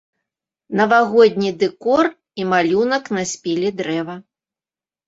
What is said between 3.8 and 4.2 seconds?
дрэва.